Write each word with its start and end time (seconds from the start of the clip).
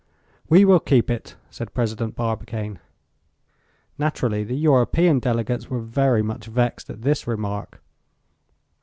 "We 0.49 0.65
will 0.65 0.79
keep 0.79 1.11
it," 1.11 1.35
said 1.51 1.75
President 1.75 2.15
Barbicane. 2.15 2.79
Naturally, 3.99 4.43
the 4.43 4.55
European 4.55 5.19
delegates 5.19 5.69
were 5.69 5.79
very 5.79 6.23
much 6.23 6.47
vexed 6.47 6.89
at 6.89 7.03
this 7.03 7.27
remark. 7.27 7.83